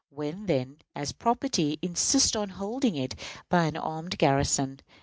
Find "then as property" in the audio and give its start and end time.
0.31-1.77